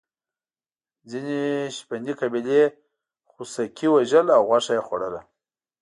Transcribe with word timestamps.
ځینې 1.09 1.39
شپنې 1.77 2.13
قبیلې 2.21 2.63
خوسکي 3.29 3.87
وژل 3.91 4.27
او 4.35 4.41
غوښه 4.49 4.71
یې 4.77 4.81
خوړله. 4.87 5.21